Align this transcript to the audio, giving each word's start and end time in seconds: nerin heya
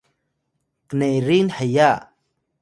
nerin 0.97 1.47
heya 1.57 1.91